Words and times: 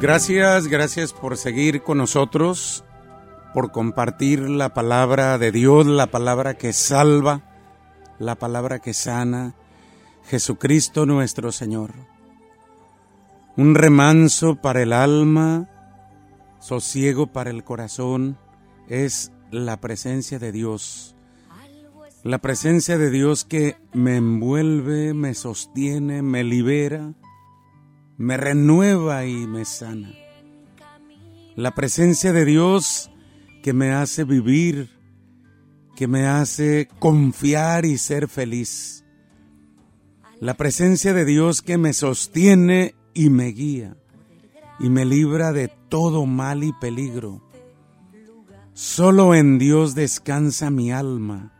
Gracias, 0.00 0.66
gracias 0.66 1.12
por 1.12 1.36
seguir 1.36 1.82
con 1.82 1.98
nosotros, 1.98 2.84
por 3.52 3.70
compartir 3.70 4.40
la 4.48 4.72
palabra 4.72 5.36
de 5.36 5.52
Dios, 5.52 5.86
la 5.86 6.06
palabra 6.06 6.54
que 6.54 6.72
salva, 6.72 7.42
la 8.18 8.36
palabra 8.36 8.78
que 8.78 8.94
sana, 8.94 9.54
Jesucristo 10.24 11.04
nuestro 11.04 11.52
Señor. 11.52 11.90
Un 13.58 13.74
remanso 13.74 14.56
para 14.56 14.80
el 14.80 14.94
alma, 14.94 15.68
sosiego 16.60 17.26
para 17.26 17.50
el 17.50 17.62
corazón, 17.62 18.38
es 18.88 19.32
la 19.50 19.82
presencia 19.82 20.38
de 20.38 20.50
Dios. 20.50 21.14
La 22.22 22.38
presencia 22.38 22.96
de 22.96 23.10
Dios 23.10 23.44
que 23.44 23.76
me 23.92 24.16
envuelve, 24.16 25.12
me 25.12 25.34
sostiene, 25.34 26.22
me 26.22 26.42
libera, 26.42 27.12
me 28.20 28.36
renueva 28.36 29.24
y 29.24 29.46
me 29.46 29.64
sana. 29.64 30.12
La 31.56 31.74
presencia 31.74 32.34
de 32.34 32.44
Dios 32.44 33.10
que 33.62 33.72
me 33.72 33.92
hace 33.92 34.24
vivir, 34.24 34.90
que 35.96 36.06
me 36.06 36.26
hace 36.26 36.86
confiar 36.98 37.86
y 37.86 37.96
ser 37.96 38.28
feliz. 38.28 39.06
La 40.38 40.52
presencia 40.52 41.14
de 41.14 41.24
Dios 41.24 41.62
que 41.62 41.78
me 41.78 41.94
sostiene 41.94 42.94
y 43.14 43.30
me 43.30 43.46
guía 43.46 43.96
y 44.78 44.90
me 44.90 45.06
libra 45.06 45.52
de 45.52 45.68
todo 45.88 46.26
mal 46.26 46.62
y 46.62 46.74
peligro. 46.74 47.40
Solo 48.74 49.34
en 49.34 49.58
Dios 49.58 49.94
descansa 49.94 50.68
mi 50.68 50.92
alma. 50.92 51.54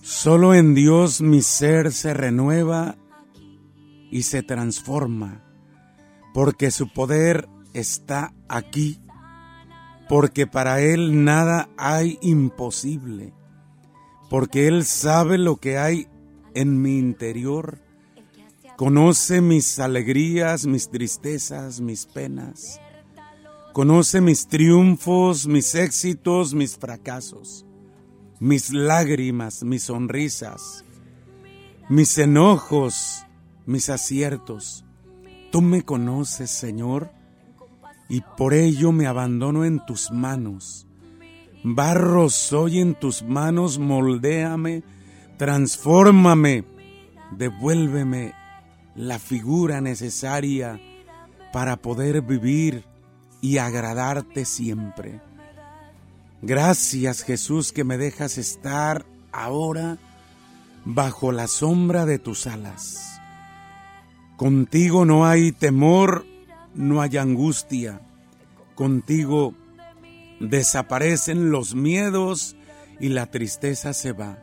Solo 0.00 0.54
en 0.54 0.74
Dios 0.74 1.20
mi 1.20 1.42
ser 1.42 1.90
se 1.90 2.14
renueva 2.14 2.98
y 4.14 4.22
se 4.22 4.44
transforma, 4.44 5.42
porque 6.32 6.70
su 6.70 6.86
poder 6.92 7.48
está 7.72 8.32
aquí, 8.48 9.00
porque 10.08 10.46
para 10.46 10.80
Él 10.80 11.24
nada 11.24 11.68
hay 11.76 12.20
imposible, 12.22 13.34
porque 14.30 14.68
Él 14.68 14.84
sabe 14.84 15.36
lo 15.36 15.56
que 15.56 15.78
hay 15.78 16.06
en 16.54 16.80
mi 16.80 16.96
interior, 16.96 17.80
conoce 18.76 19.40
mis 19.40 19.80
alegrías, 19.80 20.64
mis 20.64 20.88
tristezas, 20.88 21.80
mis 21.80 22.06
penas, 22.06 22.80
conoce 23.72 24.20
mis 24.20 24.46
triunfos, 24.46 25.48
mis 25.48 25.74
éxitos, 25.74 26.54
mis 26.54 26.78
fracasos, 26.78 27.66
mis 28.38 28.72
lágrimas, 28.72 29.64
mis 29.64 29.82
sonrisas, 29.82 30.84
mis 31.88 32.16
enojos, 32.16 33.24
mis 33.66 33.90
aciertos. 33.90 34.84
Tú 35.50 35.62
me 35.62 35.82
conoces, 35.82 36.50
Señor, 36.50 37.10
y 38.08 38.22
por 38.36 38.54
ello 38.54 38.92
me 38.92 39.06
abandono 39.06 39.64
en 39.64 39.84
tus 39.84 40.10
manos. 40.10 40.86
Barro 41.62 42.28
soy 42.28 42.80
en 42.80 42.94
tus 42.94 43.22
manos, 43.22 43.78
moldéame, 43.78 44.82
transfórmame, 45.38 46.64
devuélveme 47.32 48.34
la 48.94 49.18
figura 49.18 49.80
necesaria 49.80 50.80
para 51.52 51.76
poder 51.76 52.22
vivir 52.22 52.84
y 53.40 53.58
agradarte 53.58 54.44
siempre. 54.44 55.20
Gracias 56.42 57.22
Jesús 57.22 57.72
que 57.72 57.84
me 57.84 57.96
dejas 57.96 58.36
estar 58.38 59.06
ahora 59.32 59.98
bajo 60.84 61.32
la 61.32 61.46
sombra 61.46 62.04
de 62.04 62.18
tus 62.18 62.46
alas. 62.46 63.13
Contigo 64.36 65.04
no 65.04 65.26
hay 65.26 65.52
temor, 65.52 66.26
no 66.74 67.00
hay 67.00 67.16
angustia. 67.16 68.00
Contigo 68.74 69.54
desaparecen 70.40 71.50
los 71.50 71.76
miedos 71.76 72.56
y 72.98 73.10
la 73.10 73.30
tristeza 73.30 73.92
se 73.92 74.12
va. 74.12 74.38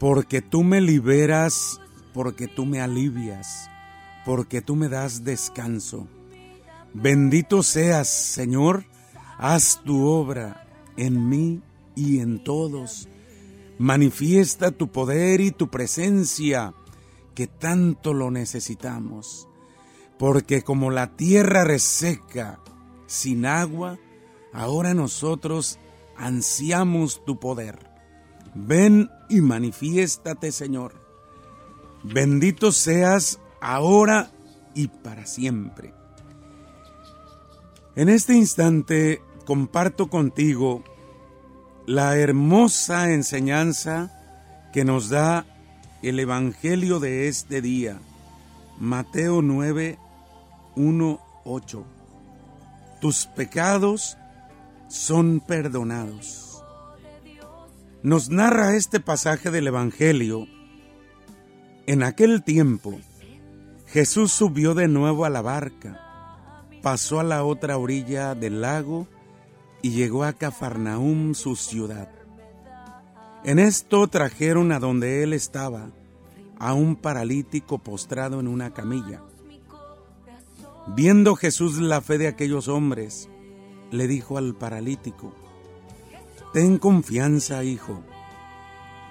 Porque 0.00 0.40
tú 0.40 0.64
me 0.64 0.80
liberas, 0.80 1.80
porque 2.14 2.48
tú 2.48 2.64
me 2.64 2.80
alivias, 2.80 3.68
porque 4.24 4.62
tú 4.62 4.74
me 4.74 4.88
das 4.88 5.22
descanso. 5.22 6.08
Bendito 6.94 7.62
seas, 7.62 8.08
Señor, 8.08 8.84
haz 9.36 9.82
tu 9.84 10.06
obra 10.06 10.66
en 10.96 11.28
mí 11.28 11.60
y 11.94 12.20
en 12.20 12.42
todos. 12.42 13.08
Manifiesta 13.78 14.70
tu 14.70 14.88
poder 14.88 15.40
y 15.40 15.50
tu 15.50 15.68
presencia 15.68 16.72
que 17.34 17.46
tanto 17.46 18.14
lo 18.14 18.30
necesitamos, 18.30 19.48
porque 20.18 20.62
como 20.62 20.90
la 20.90 21.16
tierra 21.16 21.64
reseca 21.64 22.60
sin 23.06 23.46
agua, 23.46 23.98
ahora 24.52 24.94
nosotros 24.94 25.78
ansiamos 26.16 27.24
tu 27.24 27.38
poder. 27.38 27.90
Ven 28.54 29.10
y 29.28 29.40
manifiéstate, 29.40 30.52
Señor. 30.52 30.94
Bendito 32.04 32.70
seas 32.70 33.40
ahora 33.60 34.30
y 34.74 34.88
para 34.88 35.26
siempre. 35.26 35.94
En 37.96 38.08
este 38.08 38.34
instante 38.34 39.22
comparto 39.44 40.08
contigo 40.08 40.84
la 41.86 42.16
hermosa 42.16 43.12
enseñanza 43.12 44.10
que 44.72 44.84
nos 44.84 45.08
da 45.08 45.46
el 46.08 46.20
Evangelio 46.20 47.00
de 47.00 47.28
este 47.28 47.62
día, 47.62 47.98
Mateo 48.78 49.40
9, 49.40 49.98
1, 50.76 51.20
8. 51.44 51.84
Tus 53.00 53.24
pecados 53.24 54.18
son 54.88 55.40
perdonados. 55.40 56.62
Nos 58.02 58.28
narra 58.28 58.76
este 58.76 59.00
pasaje 59.00 59.50
del 59.50 59.68
Evangelio. 59.68 60.46
En 61.86 62.02
aquel 62.02 62.42
tiempo, 62.42 63.00
Jesús 63.86 64.30
subió 64.30 64.74
de 64.74 64.88
nuevo 64.88 65.24
a 65.24 65.30
la 65.30 65.40
barca, 65.40 66.68
pasó 66.82 67.18
a 67.18 67.24
la 67.24 67.44
otra 67.44 67.78
orilla 67.78 68.34
del 68.34 68.60
lago 68.60 69.08
y 69.80 69.92
llegó 69.92 70.24
a 70.24 70.34
Cafarnaum, 70.34 71.32
su 71.32 71.56
ciudad. 71.56 72.10
En 73.44 73.58
esto 73.58 74.08
trajeron 74.08 74.72
a 74.72 74.78
donde 74.78 75.22
él 75.22 75.34
estaba 75.34 75.90
a 76.58 76.72
un 76.72 76.96
paralítico 76.96 77.76
postrado 77.78 78.40
en 78.40 78.48
una 78.48 78.72
camilla. 78.72 79.20
Viendo 80.86 81.36
Jesús 81.36 81.76
la 81.76 82.00
fe 82.00 82.16
de 82.16 82.26
aquellos 82.26 82.68
hombres, 82.68 83.28
le 83.90 84.06
dijo 84.06 84.38
al 84.38 84.54
paralítico, 84.54 85.34
Ten 86.54 86.78
confianza, 86.78 87.64
hijo, 87.64 88.02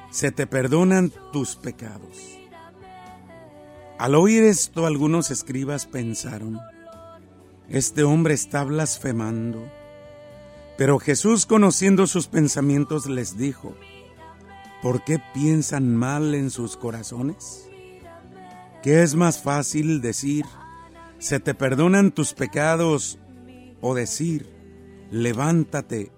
se 0.10 0.32
te 0.32 0.48
perdonan 0.48 1.12
tus 1.32 1.56
pecados. 1.56 2.40
Al 4.00 4.16
oír 4.16 4.44
esto, 4.44 4.88
algunos 4.88 5.30
escribas 5.30 5.86
pensaron, 5.86 6.60
Este 7.70 8.04
hombre 8.04 8.34
está 8.34 8.64
blasfemando. 8.64 9.64
Pero 10.76 10.98
Jesús, 10.98 11.46
conociendo 11.46 12.08
sus 12.08 12.28
pensamientos, 12.28 13.06
les 13.06 13.38
dijo, 13.38 13.76
¿Por 14.84 15.02
qué 15.06 15.18
piensan 15.34 15.96
mal 15.96 16.36
en 16.36 16.50
sus 16.50 16.76
corazones? 16.76 17.70
¿Qué 18.84 19.02
es 19.02 19.16
más 19.16 19.42
fácil 19.42 20.02
decir, 20.02 20.44
se 21.20 21.40
te 21.40 21.54
perdonan 21.54 22.12
tus 22.12 22.34
pecados 22.34 23.18
o 23.80 23.96
decir, 23.96 24.54
levántate 25.10 26.12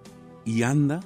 y 0.46 0.64
anda? 0.64 1.02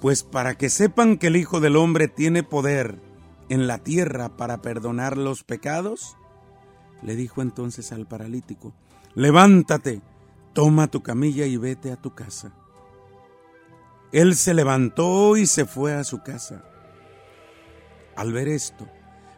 Pues 0.00 0.22
para 0.22 0.56
que 0.56 0.70
sepan 0.70 1.18
que 1.18 1.26
el 1.26 1.36
Hijo 1.36 1.58
del 1.58 1.74
Hombre 1.74 2.06
tiene 2.06 2.44
poder 2.44 3.00
en 3.48 3.66
la 3.66 3.78
tierra 3.78 4.36
para 4.36 4.62
perdonar 4.62 5.16
los 5.16 5.42
pecados, 5.42 6.16
le 7.02 7.16
dijo 7.16 7.42
entonces 7.42 7.90
al 7.90 8.06
paralítico, 8.06 8.72
levántate, 9.16 10.00
toma 10.52 10.86
tu 10.86 11.02
camilla 11.02 11.44
y 11.44 11.56
vete 11.56 11.90
a 11.90 11.96
tu 11.96 12.14
casa. 12.14 12.52
Él 14.16 14.34
se 14.34 14.54
levantó 14.54 15.36
y 15.36 15.44
se 15.44 15.66
fue 15.66 15.92
a 15.92 16.02
su 16.02 16.22
casa. 16.22 16.64
Al 18.16 18.32
ver 18.32 18.48
esto, 18.48 18.88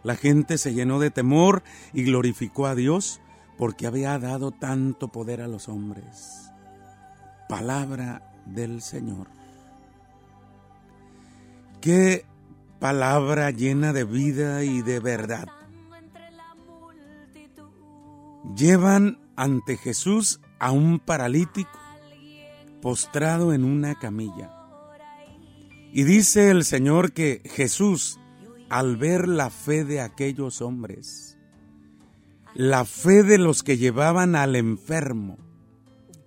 la 0.05 0.15
gente 0.15 0.57
se 0.57 0.73
llenó 0.73 1.01
de 1.01 1.11
temor 1.11 1.65
y 1.93 2.05
glorificó 2.05 2.69
a 2.69 2.77
Dios 2.77 3.21
porque 3.57 3.89
había 3.89 4.17
dado 4.21 4.53
tanto 4.53 5.09
poder 5.09 5.41
a 5.41 5.49
los 5.49 5.69
hombres. 5.69 6.53
Palabra 7.49 8.23
del 8.47 8.81
Señor. 8.81 9.27
Qué 11.81 12.25
palabra 12.79 13.51
llena 13.51 13.93
de 13.93 14.05
vida 14.05 14.63
y 14.63 14.83
de 14.83 15.01
verdad. 15.01 15.49
Llevan 18.55 19.19
ante 19.35 19.77
Jesús 19.77 20.41
a 20.61 20.71
un 20.71 21.01
paralítico 21.01 21.81
postrado 22.81 23.53
en 23.53 23.65
una 23.65 23.97
camilla. 23.97 24.55
Y 25.93 26.05
dice 26.05 26.51
el 26.51 26.65
Señor 26.65 27.13
que 27.13 27.43
Jesús, 27.45 28.19
al 28.69 28.97
ver 28.97 29.29
la 29.29 29.51
fe 29.51 29.85
de 29.85 30.01
aquellos 30.01 30.61
hombres, 30.61 31.39
la 32.55 32.85
fe 32.85 33.23
de 33.23 33.39
los 33.39 33.63
que 33.63 33.79
llevaban 33.79 34.37
al 34.37 34.57
enfermo, 34.57 35.39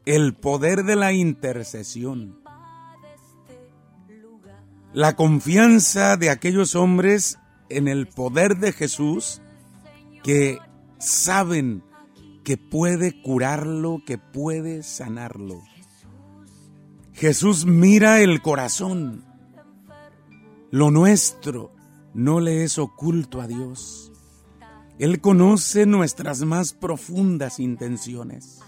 el 0.06 0.34
poder 0.34 0.84
de 0.84 0.96
la 0.96 1.14
intercesión, 1.14 2.42
la 4.94 5.16
confianza 5.16 6.18
de 6.18 6.30
aquellos 6.30 6.76
hombres 6.76 7.38
en 7.70 7.88
el 7.88 8.08
poder 8.08 8.58
de 8.58 8.74
Jesús 8.74 9.42
que 10.24 10.60
saben 11.00 11.84
que 12.44 12.58
puede 12.58 13.22
curarlo, 13.22 14.02
que 14.06 14.18
puede 14.18 14.84
sanarlo. 14.84 15.62
Jesús 17.14 17.66
mira 17.66 18.22
el 18.22 18.42
corazón. 18.42 19.31
Lo 20.72 20.90
nuestro 20.90 21.72
no 22.14 22.40
le 22.40 22.64
es 22.64 22.80
oculto 22.80 23.42
a 23.42 23.48
Dios. 23.48 24.12
Él 25.00 25.22
conoce 25.22 25.86
nuestras 25.86 26.42
más 26.42 26.74
profundas 26.74 27.60
intenciones. 27.60 28.60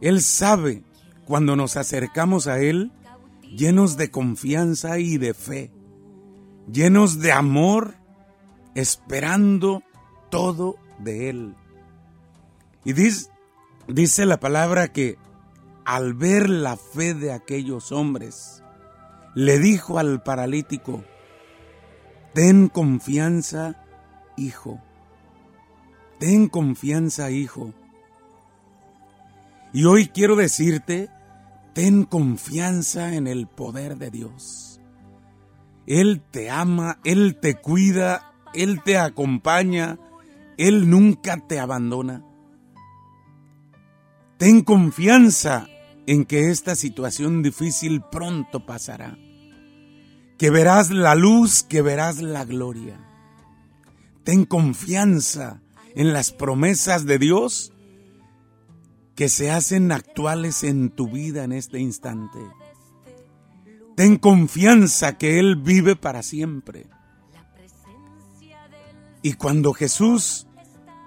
Él 0.00 0.20
sabe 0.20 0.84
cuando 1.24 1.56
nos 1.56 1.76
acercamos 1.76 2.46
a 2.46 2.60
Él 2.60 2.92
llenos 3.56 3.96
de 3.96 4.10
confianza 4.10 4.98
y 4.98 5.18
de 5.18 5.34
fe, 5.34 5.70
llenos 6.70 7.20
de 7.20 7.32
amor, 7.32 7.94
esperando 8.74 9.82
todo 10.30 10.76
de 10.98 11.30
Él. 11.30 11.54
Y 12.84 12.92
dice, 12.92 14.26
la 14.26 14.38
palabra 14.38 14.92
que 14.92 15.18
al 15.84 16.14
ver 16.14 16.50
la 16.50 16.76
fe 16.76 17.14
de 17.14 17.32
aquellos 17.32 17.92
hombres, 17.92 18.62
le 19.36 19.58
dijo 19.58 19.98
al 19.98 20.22
paralítico, 20.22 21.04
ten 22.32 22.68
confianza, 22.68 23.84
hijo, 24.38 24.80
ten 26.18 26.48
confianza, 26.48 27.30
hijo. 27.30 27.74
Y 29.74 29.84
hoy 29.84 30.06
quiero 30.08 30.36
decirte, 30.36 31.10
ten 31.74 32.04
confianza 32.04 33.14
en 33.14 33.26
el 33.26 33.46
poder 33.46 33.98
de 33.98 34.10
Dios. 34.10 34.80
Él 35.86 36.22
te 36.30 36.48
ama, 36.48 36.98
Él 37.04 37.38
te 37.38 37.56
cuida, 37.56 38.32
Él 38.54 38.80
te 38.82 38.96
acompaña, 38.96 39.98
Él 40.56 40.88
nunca 40.88 41.46
te 41.46 41.60
abandona. 41.60 42.24
Ten 44.38 44.62
confianza 44.62 45.68
en 46.06 46.24
que 46.24 46.50
esta 46.50 46.74
situación 46.74 47.42
difícil 47.42 48.00
pronto 48.10 48.64
pasará, 48.64 49.18
que 50.38 50.50
verás 50.50 50.90
la 50.90 51.14
luz, 51.14 51.62
que 51.62 51.82
verás 51.82 52.20
la 52.20 52.44
gloria. 52.44 53.00
Ten 54.24 54.44
confianza 54.44 55.62
en 55.94 56.12
las 56.12 56.32
promesas 56.32 57.06
de 57.06 57.18
Dios 57.18 57.72
que 59.14 59.28
se 59.30 59.50
hacen 59.50 59.92
actuales 59.92 60.62
en 60.62 60.90
tu 60.90 61.08
vida 61.08 61.44
en 61.44 61.52
este 61.52 61.78
instante. 61.80 62.38
Ten 63.96 64.18
confianza 64.18 65.16
que 65.16 65.38
Él 65.38 65.56
vive 65.56 65.96
para 65.96 66.22
siempre. 66.22 66.86
Y 69.22 69.32
cuando 69.34 69.72
Jesús 69.72 70.46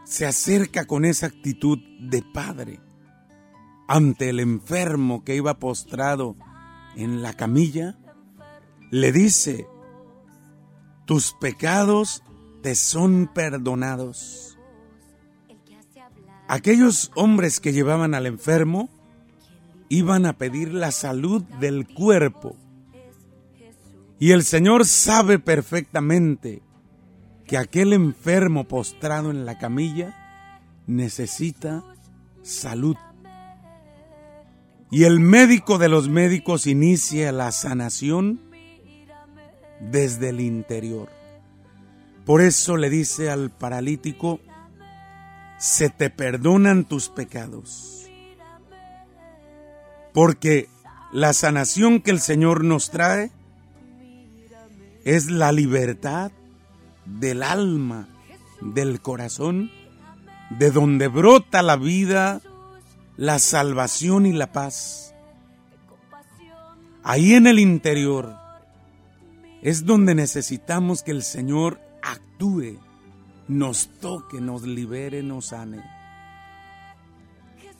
se 0.05 0.25
acerca 0.25 0.85
con 0.85 1.05
esa 1.05 1.27
actitud 1.27 1.77
de 1.99 2.23
Padre, 2.23 2.79
ante 3.87 4.29
el 4.29 4.39
enfermo 4.39 5.23
que 5.23 5.35
iba 5.35 5.59
postrado 5.59 6.35
en 6.95 7.21
la 7.21 7.33
camilla, 7.33 7.99
le 8.91 9.12
dice, 9.12 9.68
tus 11.06 11.33
pecados 11.33 12.24
te 12.62 12.75
son 12.75 13.30
perdonados. 13.33 14.57
Aquellos 16.47 17.12
hombres 17.15 17.59
que 17.59 17.74
llevaban 17.74 18.15
al 18.15 18.25
enfermo 18.25 18.89
iban 19.88 20.25
a 20.25 20.38
pedir 20.38 20.74
la 20.74 20.91
salud 20.91 21.44
del 21.59 21.88
cuerpo. 21.88 22.56
Y 24.19 24.31
el 24.31 24.44
Señor 24.44 24.86
sabe 24.86 25.39
perfectamente 25.39 26.62
que 27.45 27.57
aquel 27.57 27.94
enfermo 27.94 28.68
postrado 28.68 29.31
en 29.31 29.45
la 29.45 29.57
camilla 29.57 30.15
necesita 30.88 31.83
salud 32.41 32.97
y 34.91 35.03
el 35.03 35.19
médico 35.19 35.77
de 35.77 35.89
los 35.89 36.09
médicos 36.09 36.65
inicia 36.65 37.31
la 37.31 37.51
sanación 37.51 38.49
desde 39.79 40.29
el 40.29 40.41
interior. 40.41 41.09
Por 42.25 42.41
eso 42.41 42.77
le 42.77 42.89
dice 42.89 43.29
al 43.29 43.49
paralítico, 43.49 44.39
se 45.57 45.89
te 45.89 46.09
perdonan 46.09 46.85
tus 46.85 47.09
pecados. 47.09 48.07
Porque 50.13 50.69
la 51.11 51.33
sanación 51.33 52.01
que 52.01 52.11
el 52.11 52.19
Señor 52.19 52.63
nos 52.63 52.91
trae 52.91 53.31
es 55.05 55.29
la 55.29 55.51
libertad 55.51 56.31
del 57.05 57.43
alma, 57.43 58.07
del 58.61 59.01
corazón, 59.01 59.71
de 60.51 60.71
donde 60.71 61.07
brota 61.07 61.61
la 61.61 61.77
vida 61.77 62.41
la 63.19 63.37
salvación 63.37 64.25
y 64.25 64.31
la 64.31 64.53
paz. 64.53 65.13
Ahí 67.03 67.33
en 67.33 67.47
el 67.47 67.59
interior 67.59 68.33
es 69.61 69.85
donde 69.85 70.15
necesitamos 70.15 71.03
que 71.03 71.11
el 71.11 71.23
Señor 71.23 71.79
actúe, 72.01 72.79
nos 73.47 73.89
toque, 74.00 74.39
nos 74.39 74.63
libere, 74.63 75.21
nos 75.23 75.47
sane. 75.47 75.83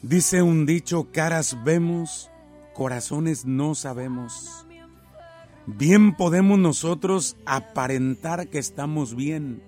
Dice 0.02 0.42
un 0.42 0.66
dicho, 0.66 1.10
caras 1.12 1.58
vemos, 1.64 2.30
corazones 2.74 3.46
no 3.46 3.76
sabemos. 3.76 4.66
Bien 5.66 6.16
podemos 6.16 6.58
nosotros 6.58 7.38
aparentar 7.46 8.48
que 8.48 8.60
estamos 8.60 9.16
bien, 9.16 9.62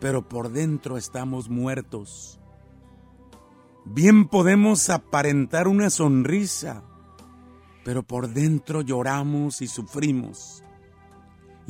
pero 0.00 0.28
por 0.28 0.50
dentro 0.50 0.96
estamos 0.98 1.48
muertos. 1.48 2.38
Bien 3.84 4.28
podemos 4.28 4.90
aparentar 4.90 5.66
una 5.66 5.88
sonrisa, 5.88 6.82
pero 7.84 8.02
por 8.02 8.28
dentro 8.28 8.82
lloramos 8.82 9.62
y 9.62 9.66
sufrimos. 9.66 10.62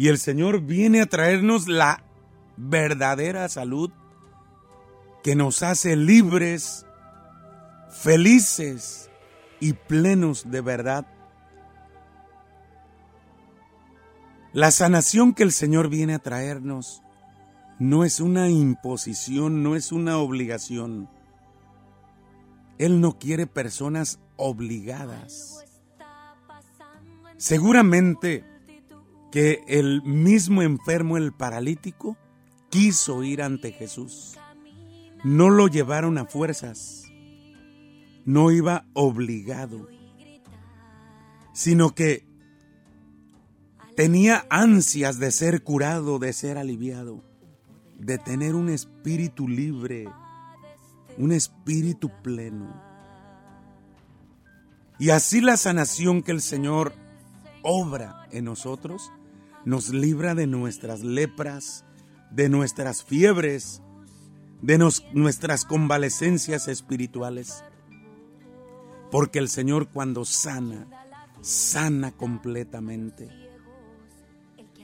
Y 0.00 0.08
el 0.08 0.16
Señor 0.16 0.62
viene 0.62 1.02
a 1.02 1.06
traernos 1.06 1.68
la 1.68 2.02
verdadera 2.56 3.46
salud 3.50 3.90
que 5.22 5.36
nos 5.36 5.62
hace 5.62 5.94
libres, 5.94 6.86
felices 7.90 9.10
y 9.60 9.74
plenos 9.74 10.50
de 10.50 10.62
verdad. 10.62 11.06
La 14.54 14.70
sanación 14.70 15.34
que 15.34 15.42
el 15.42 15.52
Señor 15.52 15.90
viene 15.90 16.14
a 16.14 16.18
traernos 16.18 17.02
no 17.78 18.02
es 18.06 18.20
una 18.20 18.48
imposición, 18.48 19.62
no 19.62 19.76
es 19.76 19.92
una 19.92 20.16
obligación 20.16 21.10
él 22.80 23.02
no 23.02 23.18
quiere 23.18 23.46
personas 23.46 24.18
obligadas. 24.36 25.62
Seguramente 27.36 28.49
que 29.30 29.62
el 29.68 30.02
mismo 30.02 30.62
enfermo, 30.62 31.16
el 31.16 31.32
paralítico, 31.32 32.16
quiso 32.68 33.22
ir 33.22 33.42
ante 33.42 33.72
Jesús. 33.72 34.38
No 35.22 35.50
lo 35.50 35.68
llevaron 35.68 36.18
a 36.18 36.24
fuerzas. 36.24 37.04
No 38.24 38.50
iba 38.50 38.86
obligado. 38.94 39.88
Sino 41.52 41.94
que 41.94 42.26
tenía 43.96 44.46
ansias 44.50 45.18
de 45.18 45.30
ser 45.30 45.62
curado, 45.62 46.18
de 46.18 46.32
ser 46.32 46.58
aliviado, 46.58 47.22
de 47.98 48.18
tener 48.18 48.54
un 48.54 48.68
espíritu 48.70 49.46
libre, 49.46 50.08
un 51.18 51.32
espíritu 51.32 52.10
pleno. 52.22 52.82
Y 54.98 55.10
así 55.10 55.40
la 55.40 55.56
sanación 55.56 56.22
que 56.22 56.32
el 56.32 56.40
Señor 56.40 56.94
obra 57.62 58.26
en 58.30 58.44
nosotros 58.44 59.10
nos 59.64 59.90
libra 59.90 60.34
de 60.34 60.46
nuestras 60.46 61.02
lepras, 61.02 61.84
de 62.30 62.48
nuestras 62.48 63.04
fiebres, 63.04 63.82
de 64.62 64.78
nuestras 65.12 65.64
convalecencias 65.64 66.68
espirituales. 66.68 67.64
Porque 69.10 69.38
el 69.38 69.48
Señor 69.48 69.88
cuando 69.88 70.24
sana, 70.24 70.88
sana 71.40 72.12
completamente. 72.12 73.28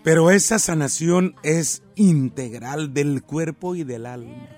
Pero 0.03 0.31
esa 0.31 0.59
sanación 0.59 1.35
es 1.43 1.83
integral 1.97 2.95
del 2.95 3.23
cuerpo 3.23 3.75
y 3.75 3.85
del 3.85 4.07
alma. 4.07 4.49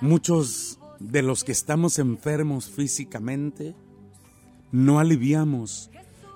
Muchos 0.00 0.78
de 1.00 1.22
los 1.22 1.44
que 1.44 1.52
estamos 1.52 1.98
enfermos 1.98 2.68
físicamente 2.68 3.74
no 4.70 4.98
aliviamos 4.98 5.90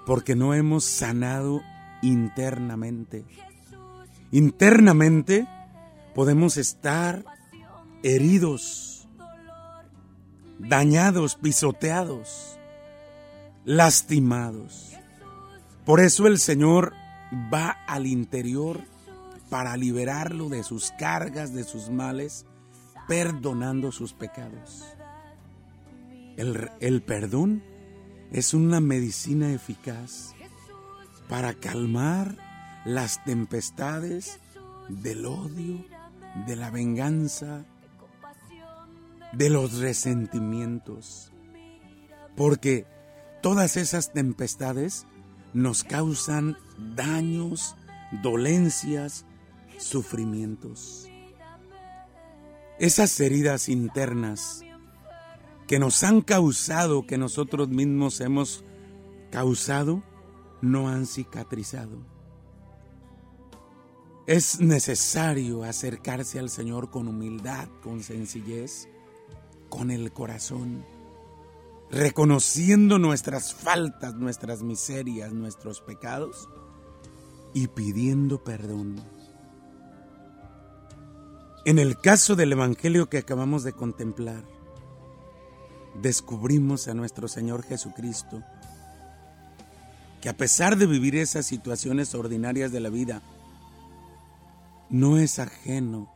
porque 0.06 0.34
no 0.34 0.54
hemos 0.54 0.84
sanado 0.84 1.62
internamente. 2.02 3.24
Internamente 4.30 5.46
podemos 6.14 6.56
estar 6.56 7.24
heridos, 8.02 9.08
dañados, 10.58 11.36
pisoteados, 11.36 12.58
lastimados. 13.64 14.92
Por 15.84 16.00
eso 16.00 16.26
el 16.26 16.38
Señor 16.38 16.92
va 17.52 17.70
al 17.86 18.06
interior 18.06 18.80
para 19.48 19.76
liberarlo 19.76 20.48
de 20.48 20.62
sus 20.62 20.92
cargas, 20.92 21.52
de 21.52 21.64
sus 21.64 21.90
males, 21.90 22.46
perdonando 23.06 23.92
sus 23.92 24.12
pecados. 24.12 24.84
El, 26.36 26.70
el, 26.80 27.02
perdón 27.02 27.62
es 28.30 28.54
una 28.54 28.80
medicina 28.80 29.52
eficaz 29.52 30.34
para 31.32 31.54
calmar 31.54 32.36
las 32.84 33.24
tempestades 33.24 34.38
del 34.90 35.24
odio, 35.24 35.82
de 36.46 36.56
la 36.56 36.70
venganza, 36.70 37.64
de 39.32 39.48
los 39.48 39.78
resentimientos. 39.78 41.32
Porque 42.36 42.86
todas 43.40 43.78
esas 43.78 44.12
tempestades 44.12 45.06
nos 45.54 45.84
causan 45.84 46.58
daños, 46.94 47.76
dolencias, 48.22 49.24
sufrimientos. 49.78 51.08
Esas 52.78 53.18
heridas 53.20 53.70
internas 53.70 54.66
que 55.66 55.78
nos 55.78 56.04
han 56.04 56.20
causado, 56.20 57.06
que 57.06 57.16
nosotros 57.16 57.70
mismos 57.70 58.20
hemos 58.20 58.66
causado, 59.30 60.02
no 60.62 60.88
han 60.88 61.06
cicatrizado. 61.06 61.98
Es 64.26 64.60
necesario 64.60 65.64
acercarse 65.64 66.38
al 66.38 66.48
Señor 66.48 66.90
con 66.90 67.08
humildad, 67.08 67.68
con 67.82 68.02
sencillez, 68.02 68.88
con 69.68 69.90
el 69.90 70.12
corazón, 70.12 70.84
reconociendo 71.90 72.98
nuestras 72.98 73.52
faltas, 73.52 74.14
nuestras 74.14 74.62
miserias, 74.62 75.32
nuestros 75.32 75.80
pecados 75.80 76.48
y 77.52 77.66
pidiendo 77.66 78.42
perdón. 78.44 79.02
En 81.64 81.78
el 81.78 81.98
caso 81.98 82.36
del 82.36 82.52
Evangelio 82.52 83.08
que 83.08 83.18
acabamos 83.18 83.64
de 83.64 83.72
contemplar, 83.72 84.44
descubrimos 86.00 86.88
a 86.88 86.94
nuestro 86.94 87.28
Señor 87.28 87.62
Jesucristo, 87.64 88.42
que 90.22 90.28
a 90.28 90.36
pesar 90.36 90.76
de 90.76 90.86
vivir 90.86 91.16
esas 91.16 91.46
situaciones 91.46 92.14
ordinarias 92.14 92.70
de 92.70 92.78
la 92.78 92.90
vida, 92.90 93.22
no 94.88 95.18
es 95.18 95.40
ajeno 95.40 96.14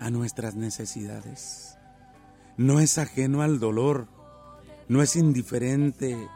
a 0.00 0.10
nuestras 0.10 0.56
necesidades, 0.56 1.78
no 2.56 2.80
es 2.80 2.98
ajeno 2.98 3.42
al 3.42 3.60
dolor, 3.60 4.08
no 4.88 5.00
es 5.00 5.14
indiferente 5.14 6.28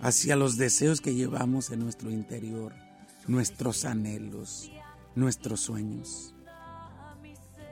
hacia 0.00 0.34
los 0.34 0.56
deseos 0.56 1.00
que 1.00 1.14
llevamos 1.14 1.70
en 1.70 1.78
nuestro 1.78 2.10
interior, 2.10 2.74
nuestros 3.28 3.84
anhelos, 3.84 4.72
nuestros 5.14 5.60
sueños. 5.60 6.34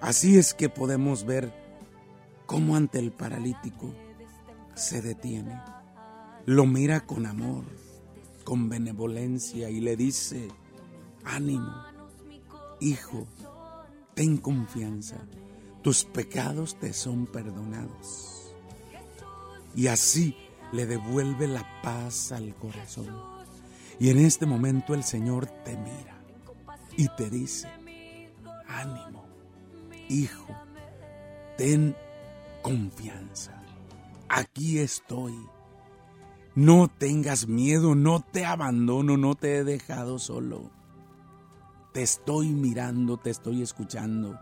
Así 0.00 0.38
es 0.38 0.54
que 0.54 0.68
podemos 0.68 1.26
ver 1.26 1.52
cómo 2.46 2.76
ante 2.76 3.00
el 3.00 3.10
paralítico 3.10 3.92
se 4.76 5.02
detiene, 5.02 5.60
lo 6.46 6.64
mira 6.64 7.00
con 7.00 7.26
amor, 7.26 7.89
con 8.50 8.68
benevolencia 8.68 9.70
y 9.70 9.78
le 9.78 9.96
dice, 9.96 10.48
ánimo, 11.22 11.72
hijo, 12.80 13.28
ten 14.14 14.38
confianza, 14.38 15.18
tus 15.82 16.04
pecados 16.04 16.74
te 16.80 16.92
son 16.92 17.26
perdonados. 17.26 18.52
Y 19.76 19.86
así 19.86 20.34
le 20.72 20.84
devuelve 20.86 21.46
la 21.46 21.64
paz 21.80 22.32
al 22.32 22.52
corazón. 22.56 23.16
Y 24.00 24.10
en 24.10 24.18
este 24.18 24.46
momento 24.46 24.94
el 24.94 25.04
Señor 25.04 25.46
te 25.46 25.76
mira 25.76 26.20
y 26.96 27.06
te 27.16 27.30
dice, 27.30 27.68
ánimo, 28.66 29.26
hijo, 30.08 30.48
ten 31.56 31.94
confianza. 32.62 33.62
Aquí 34.28 34.80
estoy. 34.80 35.38
No 36.60 36.88
tengas 36.88 37.48
miedo, 37.48 37.94
no 37.94 38.20
te 38.20 38.44
abandono, 38.44 39.16
no 39.16 39.34
te 39.34 39.56
he 39.56 39.64
dejado 39.64 40.18
solo. 40.18 40.70
Te 41.94 42.02
estoy 42.02 42.50
mirando, 42.50 43.16
te 43.16 43.30
estoy 43.30 43.62
escuchando. 43.62 44.38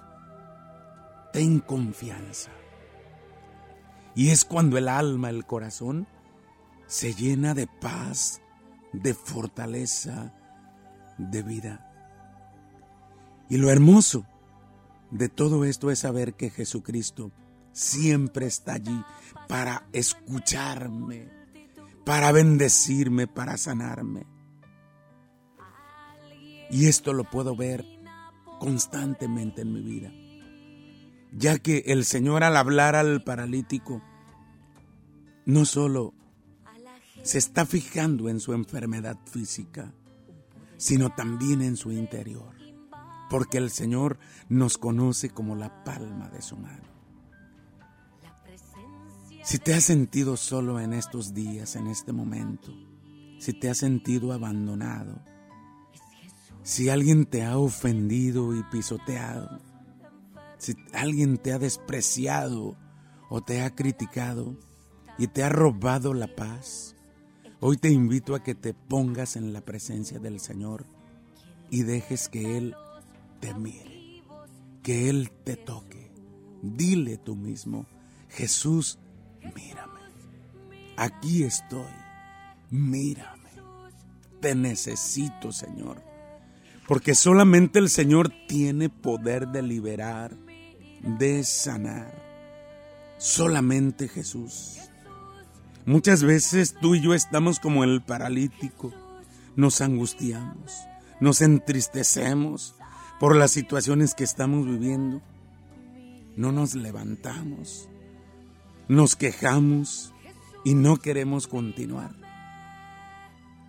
Ten 1.32 1.60
confianza. 1.60 2.50
Y 4.16 4.30
es 4.30 4.44
cuando 4.44 4.78
el 4.78 4.88
alma, 4.88 5.30
el 5.30 5.46
corazón, 5.46 6.08
se 6.88 7.14
llena 7.14 7.54
de 7.54 7.68
paz, 7.68 8.42
de 8.92 9.14
fortaleza, 9.14 10.34
de 11.18 11.42
vida. 11.44 11.88
Y 13.48 13.58
lo 13.58 13.70
hermoso 13.70 14.26
de 15.12 15.28
todo 15.28 15.64
esto 15.64 15.88
es 15.92 16.00
saber 16.00 16.34
que 16.34 16.50
Jesucristo 16.50 17.30
siempre 17.70 18.46
está 18.46 18.72
allí 18.72 19.04
para 19.46 19.86
escucharme, 19.92 21.37
para 22.08 22.32
bendecirme, 22.32 23.26
para 23.26 23.58
sanarme. 23.58 24.24
Y 26.70 26.86
esto 26.86 27.12
lo 27.12 27.24
puedo 27.24 27.54
ver 27.54 27.84
constantemente 28.58 29.60
en 29.60 29.74
mi 29.74 29.82
vida, 29.82 30.10
ya 31.32 31.58
que 31.58 31.84
el 31.88 32.06
Señor 32.06 32.44
al 32.44 32.56
hablar 32.56 32.96
al 32.96 33.22
paralítico, 33.22 34.00
no 35.44 35.66
solo 35.66 36.14
se 37.22 37.36
está 37.36 37.66
fijando 37.66 38.30
en 38.30 38.40
su 38.40 38.54
enfermedad 38.54 39.18
física, 39.30 39.92
sino 40.78 41.14
también 41.14 41.60
en 41.60 41.76
su 41.76 41.92
interior, 41.92 42.54
porque 43.28 43.58
el 43.58 43.68
Señor 43.68 44.18
nos 44.48 44.78
conoce 44.78 45.28
como 45.28 45.56
la 45.56 45.84
palma 45.84 46.30
de 46.30 46.40
su 46.40 46.56
mano. 46.56 46.97
Si 49.48 49.58
te 49.58 49.72
has 49.72 49.84
sentido 49.84 50.36
solo 50.36 50.78
en 50.78 50.92
estos 50.92 51.32
días, 51.32 51.74
en 51.74 51.86
este 51.86 52.12
momento, 52.12 52.70
si 53.38 53.54
te 53.54 53.70
has 53.70 53.78
sentido 53.78 54.34
abandonado, 54.34 55.22
si 56.62 56.90
alguien 56.90 57.24
te 57.24 57.44
ha 57.44 57.56
ofendido 57.56 58.54
y 58.54 58.62
pisoteado, 58.64 59.58
si 60.58 60.76
alguien 60.92 61.38
te 61.38 61.54
ha 61.54 61.58
despreciado 61.58 62.76
o 63.30 63.40
te 63.40 63.62
ha 63.62 63.74
criticado 63.74 64.54
y 65.16 65.28
te 65.28 65.42
ha 65.42 65.48
robado 65.48 66.12
la 66.12 66.26
paz, 66.36 66.94
hoy 67.60 67.78
te 67.78 67.88
invito 67.88 68.34
a 68.34 68.42
que 68.42 68.54
te 68.54 68.74
pongas 68.74 69.34
en 69.34 69.54
la 69.54 69.62
presencia 69.62 70.18
del 70.18 70.40
Señor 70.40 70.84
y 71.70 71.84
dejes 71.84 72.28
que 72.28 72.58
Él 72.58 72.74
te 73.40 73.54
mire, 73.54 74.22
que 74.82 75.08
Él 75.08 75.30
te 75.42 75.56
toque. 75.56 76.12
Dile 76.60 77.16
tú 77.16 77.34
mismo, 77.34 77.86
Jesús, 78.28 78.98
mírame. 79.42 80.00
Aquí 80.96 81.44
estoy. 81.44 81.86
Mírame. 82.70 83.50
Te 84.40 84.54
necesito, 84.54 85.52
Señor. 85.52 86.02
Porque 86.86 87.14
solamente 87.14 87.78
el 87.78 87.88
Señor 87.90 88.32
tiene 88.46 88.88
poder 88.88 89.48
de 89.48 89.62
liberar, 89.62 90.36
de 91.02 91.44
sanar. 91.44 92.12
Solamente 93.18 94.08
Jesús. 94.08 94.78
Muchas 95.84 96.22
veces 96.22 96.74
tú 96.80 96.94
y 96.94 97.00
yo 97.00 97.14
estamos 97.14 97.58
como 97.58 97.84
el 97.84 98.02
paralítico. 98.02 98.92
Nos 99.56 99.80
angustiamos, 99.80 100.72
nos 101.20 101.40
entristecemos 101.40 102.74
por 103.18 103.34
las 103.34 103.50
situaciones 103.50 104.14
que 104.14 104.24
estamos 104.24 104.66
viviendo. 104.66 105.20
No 106.36 106.52
nos 106.52 106.74
levantamos 106.74 107.88
nos 108.88 109.16
quejamos 109.16 110.14
y 110.64 110.74
no 110.74 110.96
queremos 110.96 111.46
continuar. 111.46 112.10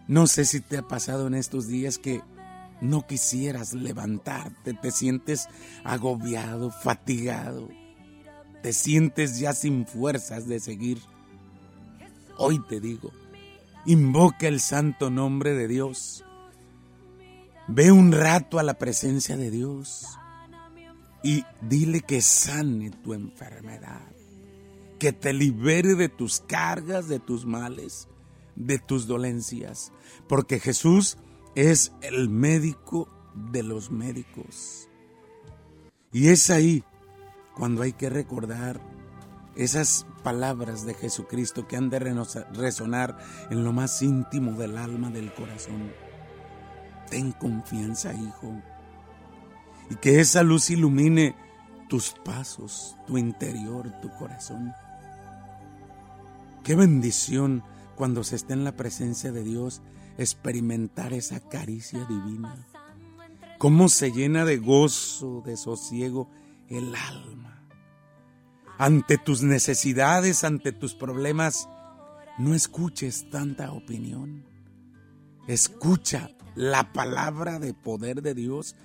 No 0.08 0.26
sé 0.28 0.46
si 0.46 0.62
te 0.62 0.78
ha 0.78 0.88
pasado 0.88 1.28
en 1.28 1.36
estos 1.36 1.68
días 1.68 2.00
que 2.00 2.22
no 2.82 3.06
quisieras 3.06 3.74
levantarte, 3.74 4.74
te 4.74 4.92
sientes 4.92 5.48
agobiado, 5.84 6.72
fatigado, 6.72 7.70
te 8.64 8.74
sientes 8.74 9.38
ya 9.40 9.54
sin 9.54 9.86
fuerzas 9.86 10.48
de 10.48 10.60
seguir. 10.60 11.00
Hoy 12.38 12.62
te 12.68 12.80
digo, 12.80 13.12
invoca 13.86 14.48
el 14.48 14.62
santo 14.62 15.10
nombre 15.10 15.54
de 15.54 15.68
Dios. 15.68 16.24
Ve 17.68 17.92
un 17.92 18.14
rato 18.14 18.58
a 18.58 18.64
la 18.64 18.76
presencia 18.76 19.38
de 19.38 19.52
Dios 19.52 20.08
y 21.22 21.44
dile 21.62 22.02
que 22.02 22.22
sane 22.22 22.90
tu 22.90 23.14
enfermedad 23.14 24.19
que 25.00 25.13
te 25.13 25.34
libere 25.34 25.96
de 25.96 26.10
tus 26.10 26.41
cargas, 26.41 27.08
de 27.08 27.20
tus 27.20 27.46
males, 27.46 28.08
de 28.56 28.77
tus 28.77 29.08
dolencias, 29.08 29.91
porque 30.27 30.60
Jesús 30.60 31.18
es 31.56 31.94
el 32.01 32.29
médico 32.29 33.08
de 33.34 33.63
los 33.63 33.89
médicos. 33.89 34.89
Y 36.12 36.27
es 36.27 36.50
ahí 36.50 36.84
cuando 37.56 37.82
hay 37.82 37.94
que 37.94 38.10
recordar 38.10 38.82
esas 39.56 40.06
palabras 40.24 40.86
de 40.86 40.94
Jesucristo 40.94 41.68
que 41.68 41.75
han 41.75 41.89
de 41.89 42.00
resonar 42.53 43.18
en 43.50 43.63
lo 43.63 43.74
más 43.74 44.01
íntimo 44.01 44.53
del 44.53 44.77
alma, 44.77 45.10
del 45.10 45.34
corazón. 45.34 45.91
Ten 47.10 47.32
confianza, 47.32 48.13
hijo, 48.13 48.62
y 49.89 49.96
que 49.96 50.20
esa 50.20 50.44
luz 50.44 50.70
ilumine 50.70 51.36
tus 51.89 52.12
pasos, 52.24 52.96
tu 53.08 53.18
interior, 53.18 53.91
tu 54.01 54.10
corazón. 54.15 54.74
Qué 56.70 56.76
bendición 56.76 57.64
cuando 57.96 58.24
se 58.24 58.36
está 58.36 58.54
en 58.54 58.64
la 58.64 58.76
presencia 58.76 59.32
de 59.32 59.44
Dios 59.44 59.82
experimentar 60.20 61.14
esa 61.14 61.40
caricia 61.40 62.06
divina. 62.06 62.68
Cómo 63.58 63.90
se 63.90 64.12
llena 64.12 64.46
de 64.46 64.58
gozo, 64.58 65.42
de 65.44 65.58
sosiego 65.58 66.30
el 66.68 66.94
alma. 66.96 67.68
Ante 68.78 69.18
tus 69.18 69.42
necesidades, 69.42 70.44
ante 70.44 70.72
tus 70.72 70.94
problemas, 70.94 71.68
no 72.38 72.54
escuches 72.54 73.32
tanta 73.32 73.72
opinión. 73.72 74.46
Escucha 75.48 76.30
la 76.54 76.94
palabra 76.94 77.58
de 77.58 77.74
poder 77.74 78.22
de 78.22 78.36
Dios 78.36 78.76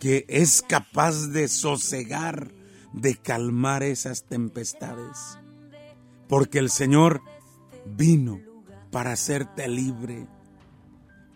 que 0.00 0.24
es 0.28 0.60
capaz 0.60 1.28
de 1.28 1.46
sosegar, 1.46 2.50
de 2.92 3.14
calmar 3.14 3.84
esas 3.84 4.24
tempestades. 4.24 5.38
Porque 6.28 6.58
el 6.58 6.70
Señor 6.70 7.22
vino 7.86 8.40
para 8.90 9.12
hacerte 9.12 9.68
libre, 9.68 10.26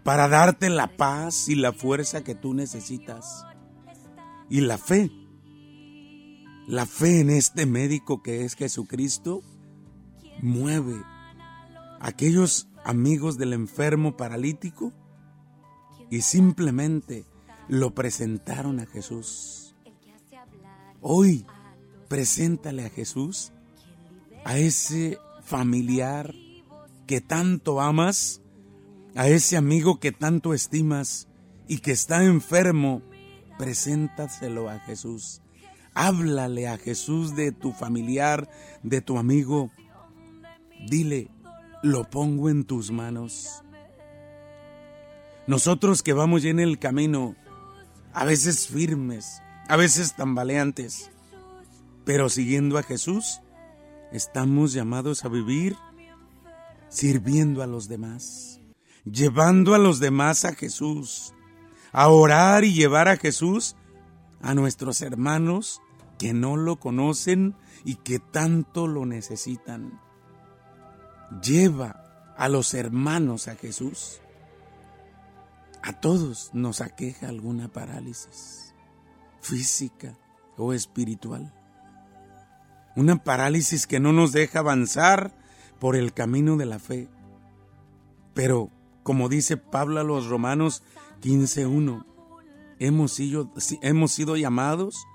para 0.04 0.28
darte 0.28 0.68
la 0.68 0.96
paz 0.96 1.49
y 1.49 1.54
la 1.54 1.72
fuerza 1.72 2.25
que 2.25 2.34
tú 2.34 2.54
necesitas. 2.54 3.44
Y 4.49 4.61
la 4.61 4.78
fe, 4.78 5.11
la 6.66 6.87
fe 6.87 7.20
en 7.20 7.30
este 7.30 7.66
médico 7.66 8.22
que 8.22 8.44
es 8.44 8.54
Jesucristo, 8.54 9.42
mueve 10.42 11.00
a 12.00 12.08
aquellos 12.08 12.68
amigos 12.84 13.38
del 13.38 13.52
enfermo 13.52 14.16
paralítico 14.16 14.92
y 16.11 16.20
simplemente 16.22 17.25
lo 17.68 17.94
presentaron 17.94 18.80
a 18.80 18.87
Jesús. 18.87 19.75
Hoy, 21.00 21.46
preséntale 22.08 22.84
a 22.84 22.90
Jesús, 22.90 23.52
a 24.44 24.58
ese 24.58 25.18
familiar 25.42 26.34
que 27.06 27.20
tanto 27.20 27.80
amas, 27.80 28.40
a 29.14 29.28
ese 29.28 29.56
amigo 29.56 30.00
que 30.00 30.12
tanto 30.12 30.54
estimas 30.54 31.28
y 31.68 31.78
que 31.78 31.92
está 31.92 32.25
enfermo, 32.25 33.02
preséntaselo 33.58 34.68
a 34.68 34.78
Jesús. 34.80 35.42
Háblale 35.94 36.68
a 36.68 36.78
Jesús 36.78 37.37
de 37.37 37.52
tu 37.52 37.72
familiar, 37.72 38.49
de 38.82 39.02
tu 39.02 39.18
amigo. 39.18 39.70
Dile, 40.88 41.30
lo 41.82 42.08
pongo 42.08 42.49
en 42.49 42.64
tus 42.64 42.90
manos. 42.90 43.62
Nosotros 45.46 46.02
que 46.02 46.14
vamos 46.14 46.42
ya 46.42 46.50
en 46.50 46.61
el 46.61 46.78
camino, 46.78 47.37
a 48.14 48.25
veces 48.25 48.68
firmes, 48.68 49.42
a 49.68 49.76
veces 49.76 50.16
tambaleantes, 50.16 51.11
pero 52.04 52.30
siguiendo 52.30 52.78
a 52.78 52.82
Jesús, 52.82 53.41
estamos 54.12 54.73
llamados 54.73 55.25
a 55.25 55.28
vivir 55.28 55.76
sirviendo 56.88 57.62
a 57.62 57.66
los 57.66 57.88
demás, 57.88 58.61
llevando 59.04 59.75
a 59.75 59.78
los 59.78 59.99
demás 59.99 60.45
a 60.45 60.54
Jesús, 60.54 61.33
a 61.90 62.09
orar 62.09 62.64
y 62.64 62.75
llevar 62.75 63.09
a 63.09 63.16
Jesús 63.16 63.76
a 64.42 64.54
nuestros 64.54 65.01
hermanos 65.01 65.81
que 66.18 66.35
no 66.35 66.57
lo 66.57 66.79
conocen 66.79 67.57
y 67.85 67.96
que 67.96 68.18
tanto 68.18 68.87
lo 68.87 69.07
necesitan. 69.07 70.01
Lleva 71.42 72.35
a 72.37 72.48
los 72.48 72.75
hermanos 72.75 73.48
a 73.48 73.57
Jesús. 73.57 74.20
A 75.83 75.94
todos 75.94 76.51
nos 76.53 76.81
aqueja 76.81 77.29
alguna 77.29 77.68
parálisis 77.68 78.75
física 79.40 80.16
o 80.57 80.72
espiritual. 80.72 81.53
Una 82.96 83.22
parálisis 83.22 83.87
que 83.87 84.00
no 84.00 84.12
nos 84.12 84.33
deja 84.33 84.61
avanzar 84.61 85.35
por 85.78 85.96
el 85.96 86.12
camino 86.12 86.57
de 86.57 86.66
la 86.66 86.78
fe. 86.78 87.09
Pero, 88.35 88.70
como 89.02 89.28
dice 89.28 89.57
Pablo 89.57 90.00
a 90.00 90.05
los 90.05 90.26
Romanos 90.26 90.83
15.1, 91.22 92.05
hemos 92.78 93.12
sido, 93.12 93.50
hemos 93.81 94.12
sido 94.12 94.37
llamados 94.37 95.07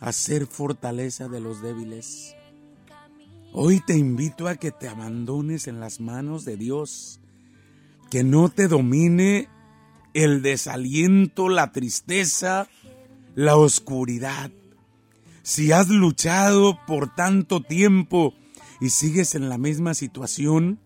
a 0.00 0.12
ser 0.12 0.46
fortaleza 0.46 1.28
de 1.28 1.40
los 1.40 1.62
débiles. 1.62 2.34
Hoy 3.52 3.80
te 3.80 3.96
invito 3.96 4.48
a 4.48 4.56
que 4.56 4.70
te 4.70 4.88
abandones 4.88 5.66
en 5.66 5.80
las 5.80 6.00
manos 6.00 6.44
de 6.44 6.56
Dios, 6.56 7.20
que 8.10 8.24
no 8.24 8.48
te 8.48 8.68
domine 8.68 9.48
el 10.14 10.42
desaliento, 10.42 11.48
la 11.48 11.72
tristeza, 11.72 12.68
la 13.34 13.56
oscuridad. 13.56 14.50
Si 15.42 15.72
has 15.72 15.88
luchado 15.88 16.78
por 16.86 17.14
tanto 17.14 17.62
tiempo 17.62 18.34
y 18.80 18.90
sigues 18.90 19.34
en 19.34 19.48
la 19.48 19.58
misma 19.58 19.94
situación, 19.94 20.80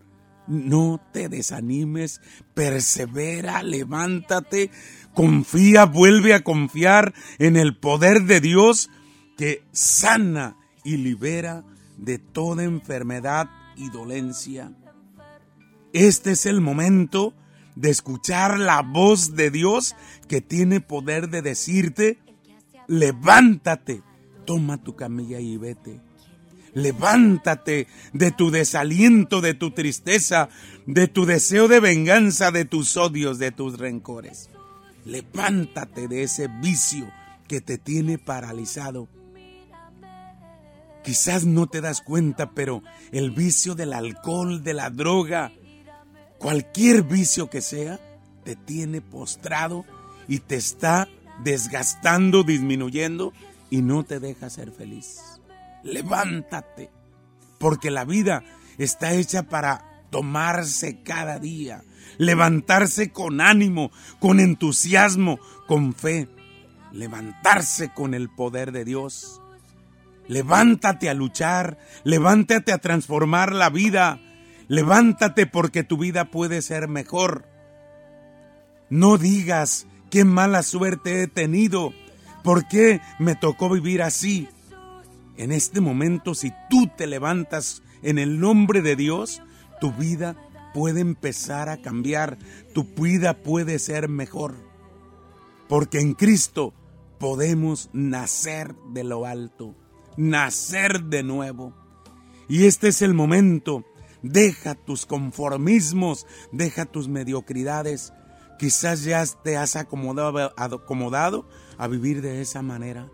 no 0.47 1.01
te 1.11 1.29
desanimes, 1.29 2.21
persevera, 2.53 3.63
levántate, 3.63 4.71
confía, 5.13 5.85
vuelve 5.85 6.33
a 6.33 6.43
confiar 6.43 7.13
en 7.39 7.57
el 7.57 7.77
poder 7.77 8.23
de 8.23 8.41
Dios 8.41 8.89
que 9.37 9.63
sana 9.71 10.55
y 10.83 10.97
libera 10.97 11.63
de 11.97 12.19
toda 12.19 12.63
enfermedad 12.63 13.49
y 13.75 13.89
dolencia. 13.89 14.71
Este 15.93 16.31
es 16.31 16.45
el 16.45 16.61
momento 16.61 17.33
de 17.75 17.89
escuchar 17.89 18.59
la 18.59 18.81
voz 18.81 19.35
de 19.35 19.51
Dios 19.51 19.95
que 20.27 20.41
tiene 20.41 20.81
poder 20.81 21.29
de 21.29 21.41
decirte, 21.41 22.19
levántate, 22.87 24.03
toma 24.45 24.81
tu 24.81 24.95
camilla 24.95 25.39
y 25.39 25.57
vete. 25.57 26.01
Levántate 26.73 27.87
de 28.13 28.31
tu 28.31 28.51
desaliento, 28.51 29.39
de 29.41 29.53
tu 29.53 29.71
tristeza, 29.71 30.49
de 30.85 31.07
tu 31.07 31.25
deseo 31.25 31.67
de 31.67 31.79
venganza, 31.79 32.51
de 32.51 32.65
tus 32.65 32.97
odios, 32.97 33.39
de 33.39 33.51
tus 33.51 33.79
rencores. 33.79 34.49
Levántate 35.05 36.07
de 36.07 36.23
ese 36.23 36.47
vicio 36.61 37.09
que 37.47 37.61
te 37.61 37.77
tiene 37.77 38.17
paralizado. 38.17 39.07
Quizás 41.03 41.45
no 41.45 41.67
te 41.67 41.81
das 41.81 42.01
cuenta, 42.01 42.51
pero 42.51 42.81
el 43.11 43.31
vicio 43.31 43.75
del 43.75 43.93
alcohol, 43.93 44.63
de 44.63 44.73
la 44.73 44.89
droga, 44.89 45.53
cualquier 46.39 47.03
vicio 47.03 47.49
que 47.49 47.61
sea, 47.61 47.99
te 48.43 48.55
tiene 48.55 49.01
postrado 49.01 49.85
y 50.27 50.39
te 50.39 50.55
está 50.55 51.07
desgastando, 51.43 52.43
disminuyendo 52.43 53.33
y 53.69 53.81
no 53.81 54.03
te 54.03 54.19
deja 54.19 54.49
ser 54.49 54.71
feliz. 54.71 55.19
Levántate, 55.83 56.91
porque 57.59 57.91
la 57.91 58.05
vida 58.05 58.43
está 58.77 59.13
hecha 59.13 59.43
para 59.43 60.03
tomarse 60.09 61.01
cada 61.03 61.39
día, 61.39 61.83
levantarse 62.17 63.11
con 63.11 63.41
ánimo, 63.41 63.91
con 64.19 64.39
entusiasmo, 64.39 65.39
con 65.67 65.93
fe, 65.93 66.27
levantarse 66.91 67.93
con 67.93 68.13
el 68.13 68.29
poder 68.29 68.71
de 68.71 68.85
Dios. 68.85 69.41
Levántate 70.27 71.09
a 71.09 71.13
luchar, 71.13 71.77
levántate 72.03 72.71
a 72.71 72.79
transformar 72.79 73.53
la 73.53 73.69
vida, 73.69 74.19
Levántate 74.67 75.45
porque 75.45 75.83
tu 75.83 75.97
vida 75.97 76.25
puede 76.25 76.61
ser 76.61 76.87
mejor. 76.87 77.47
No 78.89 79.17
digas 79.17 79.87
qué 80.09 80.25
mala 80.25 80.63
suerte 80.63 81.21
he 81.21 81.27
tenido, 81.27 81.93
por 82.45 82.67
qué 82.67 83.01
me 83.19 83.35
tocó 83.35 83.69
vivir 83.69 84.01
así. 84.01 84.47
En 85.35 85.51
este 85.51 85.81
momento, 85.81 86.33
si 86.33 86.53
tú 86.69 86.89
te 86.95 87.07
levantas 87.07 87.81
en 88.03 88.19
el 88.19 88.39
nombre 88.39 88.81
de 88.81 88.95
Dios, 88.95 89.41
tu 89.81 89.91
vida 89.91 90.37
puede 90.73 91.01
empezar 91.01 91.67
a 91.67 91.81
cambiar, 91.81 92.37
tu 92.73 92.83
vida 92.83 93.33
puede 93.33 93.79
ser 93.79 94.07
mejor. 94.07 94.55
Porque 95.67 95.99
en 95.99 96.13
Cristo 96.13 96.73
podemos 97.19 97.89
nacer 97.91 98.75
de 98.93 99.03
lo 99.03 99.25
alto, 99.25 99.75
nacer 100.15 101.03
de 101.05 101.23
nuevo. 101.23 101.73
Y 102.47 102.65
este 102.65 102.89
es 102.89 103.01
el 103.01 103.13
momento 103.13 103.83
Deja 104.27 104.73
tus 104.73 105.05
conformismos, 105.05 106.25
deja 106.51 106.85
tus 106.85 107.07
mediocridades. 107.07 108.11
Quizás 108.57 109.03
ya 109.03 109.23
te 109.43 109.57
has 109.57 109.75
acomodado, 109.75 110.53
a 111.77 111.87
vivir 111.87 112.21
de 112.21 112.41
esa 112.41 112.61
manera. 112.61 113.09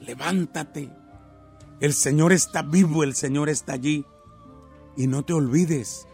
Levántate. 0.00 0.90
El 1.80 1.94
Señor 1.94 2.32
está 2.32 2.62
vivo, 2.62 3.04
el 3.04 3.14
Señor 3.14 3.48
está 3.48 3.74
allí. 3.74 4.04
Y 4.96 5.06
no 5.06 5.24
te 5.24 5.32
olvides 5.32 6.06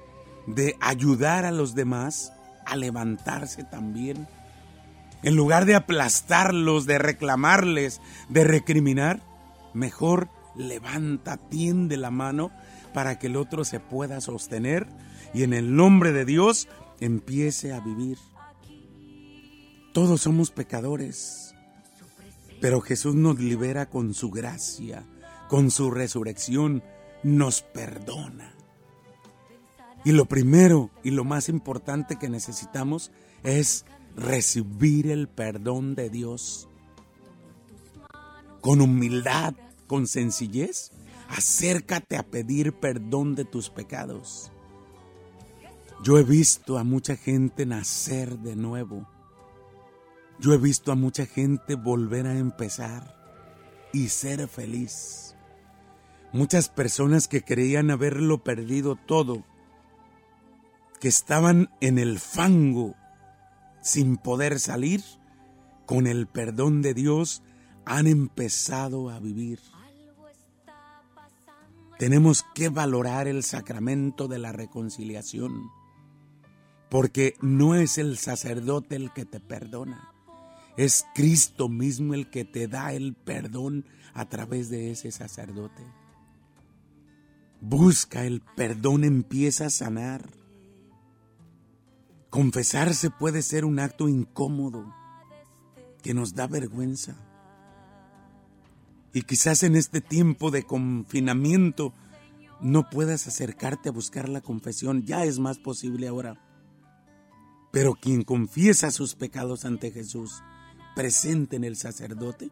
de 0.46 0.76
ayudar 0.80 1.46
a 1.46 1.52
los 1.52 1.74
demás 1.74 2.33
a 2.66 2.76
levantarse 2.76 3.64
también. 3.64 4.28
En 5.22 5.37
lugar 5.37 5.64
de 5.64 5.74
aplastarlos, 5.74 6.85
de 6.85 6.98
reclamarles, 6.98 8.02
de 8.28 8.44
recriminar, 8.44 9.22
Mejor 9.74 10.28
levanta, 10.54 11.37
tiende 11.37 11.96
la 11.96 12.12
mano 12.12 12.52
para 12.94 13.18
que 13.18 13.26
el 13.26 13.37
otro 13.37 13.64
se 13.64 13.80
pueda 13.80 14.20
sostener 14.20 14.87
y 15.35 15.42
en 15.42 15.52
el 15.52 15.74
nombre 15.74 16.12
de 16.12 16.24
Dios 16.24 16.68
empiece 17.00 17.72
a 17.72 17.80
vivir. 17.80 18.16
Todos 19.94 20.22
somos 20.22 20.50
pecadores, 20.50 21.54
pero 22.61 22.80
Jesús 22.80 23.14
nos 23.14 23.38
libera 23.38 23.88
con 23.88 24.12
su 24.12 24.28
gracia, 24.28 25.07
con 25.48 25.70
su 25.70 25.92
resurrección, 25.92 26.83
nos 27.22 27.62
perdona. 27.62 28.57
Y 30.04 30.11
lo 30.11 30.24
primero 30.24 30.90
y 31.04 31.12
lo 31.12 31.22
más 31.22 31.48
importante 31.48 32.16
que 32.16 32.28
necesitamos 32.28 33.12
es 33.44 33.87
recibir 34.16 35.12
el 35.12 35.28
perdón 35.28 35.94
de 35.94 36.11
Dios 36.11 36.68
con 38.62 38.80
humildad, 38.80 39.54
con 39.87 40.09
sencillez. 40.09 40.90
Acércate 41.28 42.16
a 42.16 42.26
pedir 42.26 42.72
perdón 42.72 43.37
de 43.37 43.44
tus 43.44 43.70
pecados. 43.70 44.50
Yo 46.02 46.18
he 46.18 46.24
visto 46.24 46.78
a 46.78 46.83
mucha 46.83 47.14
gente 47.14 47.64
nacer 47.64 48.40
de 48.40 48.57
nuevo. 48.57 49.13
Yo 50.40 50.53
he 50.53 50.59
visto 50.59 50.92
a 50.92 50.97
mucha 50.97 51.27
gente 51.27 51.75
volver 51.75 52.27
a 52.27 52.37
empezar 52.37 53.16
y 53.92 54.09
ser 54.09 54.49
feliz. 54.49 55.37
Muchas 56.33 56.68
personas 56.68 57.29
que 57.29 57.42
creían 57.42 57.90
haberlo 57.90 58.42
perdido 58.42 58.97
todo, 58.97 59.44
que 61.01 61.09
estaban 61.09 61.70
en 61.81 61.99
el 61.99 62.18
fango 62.18 62.94
sin 63.81 64.16
poder 64.16 64.59
salir, 64.59 65.03
con 65.87 66.07
el 66.07 66.27
perdón 66.27 66.83
de 66.83 66.94
Dios 66.94 67.42
han 67.85 68.07
empezado 68.07 69.11
a 69.11 69.20
vivir. 69.20 69.61
Tenemos 71.99 72.44
que 72.55 72.70
valorar 72.70 73.29
el 73.29 73.44
sacramento 73.44 74.27
de 74.27 74.38
la 74.38 74.51
reconciliación, 74.51 75.70
porque 76.90 77.37
no 77.40 77.75
es 77.75 77.99
el 77.99 78.18
sacerdote 78.18 78.97
el 78.97 79.12
que 79.12 79.25
te 79.25 79.38
perdona, 79.38 80.13
es 80.77 81.07
Cristo 81.15 81.69
mismo 81.69 82.15
el 82.15 82.31
que 82.31 82.45
te 82.45 82.69
da 82.69 82.93
el 82.93 83.15
perdón 83.15 83.85
a 84.13 84.29
través 84.29 84.71
de 84.71 84.91
ese 84.91 85.11
sacerdote. 85.11 85.83
Busca 87.61 88.25
el 88.25 88.41
perdón, 88.57 89.05
empieza 89.05 89.67
a 89.67 89.71
sanar. 89.71 90.29
Confesarse 92.31 93.11
puede 93.11 93.43
ser 93.43 93.65
un 93.65 93.79
acto 93.79 94.09
incómodo 94.09 94.93
que 96.03 96.15
nos 96.15 96.35
da 96.35 96.47
vergüenza. 96.47 97.17
Y 99.13 99.23
quizás 99.23 99.63
en 99.63 99.77
este 99.77 100.01
tiempo 100.01 100.51
de 100.51 100.65
confinamiento 100.65 101.95
no 102.61 102.91
puedas 102.91 103.29
acercarte 103.29 103.89
a 103.89 103.93
buscar 103.93 104.29
la 104.29 104.41
confesión, 104.41 105.05
ya 105.05 105.25
es 105.25 105.39
más 105.39 105.59
posible 105.59 106.09
ahora. 106.09 106.41
Pero 107.71 107.95
quien 107.95 108.23
confiesa 108.23 108.91
sus 108.91 109.15
pecados 109.15 109.65
ante 109.65 109.91
Jesús, 109.93 110.43
presente 110.94 111.57
en 111.57 111.64
el 111.64 111.76
sacerdote, 111.76 112.50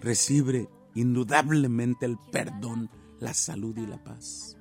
recibe 0.00 0.68
indudablemente 0.94 2.06
el 2.06 2.18
perdón, 2.30 2.90
la 3.20 3.34
salud 3.34 3.76
y 3.76 3.86
la 3.86 4.02
paz. 4.02 4.56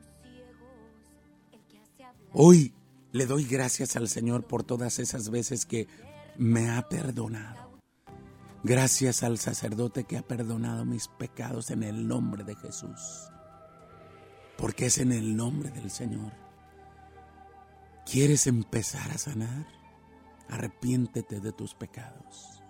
Hoy 2.34 2.74
le 3.12 3.26
doy 3.26 3.44
gracias 3.44 3.96
al 3.96 4.08
Señor 4.08 4.48
por 4.48 4.64
todas 4.64 5.00
esas 5.00 5.30
veces 5.30 5.66
que 5.66 5.88
me 6.38 6.70
ha 6.70 6.88
perdonado. 6.88 7.80
Gracias 8.64 9.24
al 9.24 9.38
sacerdote 9.38 10.04
que 10.04 10.18
ha 10.18 10.22
perdonado 10.22 10.86
mis 10.86 11.08
pecados 11.08 11.72
en 11.72 11.84
el 11.84 12.08
nombre 12.08 12.44
de 12.44 12.56
Jesús. 12.56 13.30
Porque 14.58 14.86
es 14.86 15.00
en 15.00 15.12
el 15.12 15.36
nombre 15.36 15.72
del 15.72 15.90
Señor. 15.90 16.32
¿Quieres 18.06 18.48
empezar 18.48 19.10
a 19.12 19.18
sanar? 19.18 19.68
Arrepiéntete 20.48 21.40
de 21.40 21.52
tus 21.52 21.74
pecados. 21.74 22.61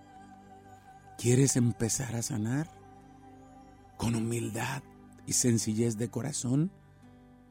¿Quieres 1.22 1.56
empezar 1.56 2.16
a 2.16 2.22
sanar? 2.22 2.72
Con 3.98 4.16
humildad 4.16 4.82
y 5.28 5.34
sencillez 5.34 5.98
de 5.98 6.10
corazón, 6.10 6.72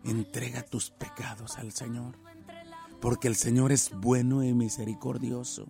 entrega 0.04 0.62
tus 0.62 0.90
pecados 0.90 1.56
al 1.59 1.72
Señor. 1.72 2.18
Porque 3.00 3.28
el 3.28 3.37
Señor 3.37 3.70
es 3.70 3.92
bueno 3.92 4.42
y 4.42 4.52
misericordioso. 4.54 5.68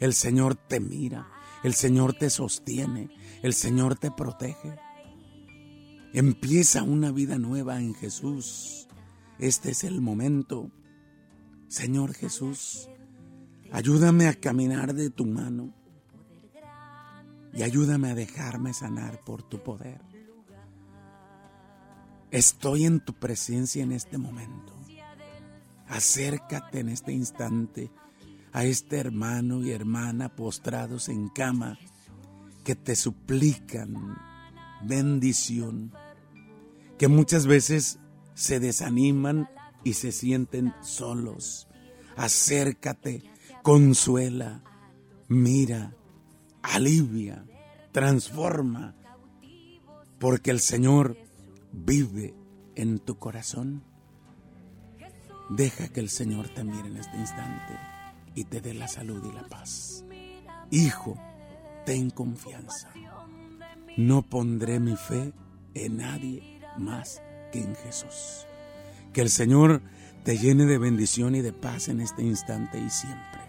El 0.00 0.12
Señor 0.12 0.56
te 0.56 0.80
mira 0.80 1.28
el 1.64 1.72
Señor 1.72 2.12
te 2.12 2.28
sostiene, 2.28 3.08
el 3.42 3.54
Señor 3.54 3.98
te 3.98 4.10
protege. 4.10 4.76
Empieza 6.12 6.82
una 6.82 7.10
vida 7.10 7.38
nueva 7.38 7.80
en 7.80 7.94
Jesús. 7.94 8.86
Este 9.38 9.70
es 9.70 9.82
el 9.82 10.02
momento. 10.02 10.70
Señor 11.68 12.12
Jesús, 12.12 12.90
ayúdame 13.72 14.28
a 14.28 14.34
caminar 14.34 14.92
de 14.92 15.08
tu 15.08 15.24
mano 15.24 15.72
y 17.54 17.62
ayúdame 17.62 18.10
a 18.10 18.14
dejarme 18.14 18.74
sanar 18.74 19.20
por 19.24 19.42
tu 19.42 19.62
poder. 19.62 20.00
Estoy 22.30 22.84
en 22.84 23.00
tu 23.00 23.14
presencia 23.14 23.82
en 23.82 23.92
este 23.92 24.18
momento. 24.18 24.72
Acércate 25.86 26.80
en 26.80 26.88
este 26.88 27.12
instante 27.12 27.92
a 28.52 28.64
este 28.64 28.98
hermano 28.98 29.62
y 29.62 29.70
hermana 29.70 30.34
postrados 30.34 31.08
en 31.08 31.28
cama 31.28 31.78
que 32.64 32.74
te 32.74 32.96
suplican 32.96 34.16
bendición, 34.82 35.92
que 36.98 37.08
muchas 37.08 37.46
veces 37.46 37.98
se 38.34 38.60
desaniman 38.60 39.48
y 39.84 39.94
se 39.94 40.12
sienten 40.12 40.72
solos. 40.82 41.68
Acércate, 42.16 43.22
consuela, 43.62 44.62
mira, 45.28 45.96
alivia, 46.64 47.44
transforma, 47.92 48.94
porque 50.18 50.50
el 50.50 50.60
Señor 50.60 51.16
vive 51.72 52.34
en 52.74 52.98
tu 52.98 53.18
corazón. 53.18 53.84
Deja 55.50 55.88
que 55.88 56.00
el 56.00 56.08
Señor 56.08 56.48
te 56.48 56.64
mire 56.64 56.88
en 56.88 56.96
este 56.96 57.16
instante 57.18 57.78
y 58.34 58.44
te 58.44 58.60
dé 58.60 58.72
la 58.72 58.88
salud 58.88 59.22
y 59.30 59.32
la 59.32 59.46
paz. 59.46 60.04
Hijo, 60.70 61.18
ten 61.84 62.10
confianza. 62.10 62.90
No 63.96 64.22
pondré 64.22 64.80
mi 64.80 64.96
fe 64.96 65.32
en 65.74 65.98
nadie 65.98 66.60
más 66.78 67.20
que 67.52 67.60
en 67.60 67.74
Jesús. 67.76 68.46
Que 69.12 69.20
el 69.20 69.30
Señor 69.30 69.82
te 70.24 70.38
llene 70.38 70.64
de 70.64 70.78
bendición 70.78 71.34
y 71.34 71.42
de 71.42 71.52
paz 71.52 71.88
en 71.88 72.00
este 72.00 72.22
instante 72.22 72.78
y 72.78 72.88
siempre. 72.88 73.42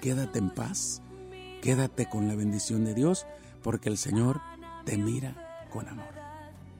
Quédate 0.00 0.38
en 0.38 0.50
paz, 0.50 1.02
quédate 1.60 2.08
con 2.08 2.28
la 2.28 2.34
bendición 2.34 2.84
de 2.84 2.94
Dios, 2.94 3.26
porque 3.62 3.88
el 3.88 3.98
Señor 3.98 4.40
te 4.84 4.96
mira 4.96 5.66
con 5.70 5.88
amor. 5.88 6.14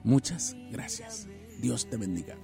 Muchas 0.03 0.55
gracias. 0.71 1.27
Dios 1.59 1.89
te 1.89 1.97
bendiga. 1.97 2.35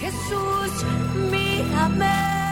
Jesús, 0.00 0.84
mírame. 1.30 2.43